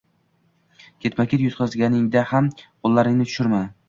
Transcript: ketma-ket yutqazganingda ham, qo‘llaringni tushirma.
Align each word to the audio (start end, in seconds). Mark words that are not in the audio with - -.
ketma-ket 1.03 1.43
yutqazganingda 1.43 2.23
ham, 2.31 2.47
qo‘llaringni 2.81 3.29
tushirma. 3.31 3.61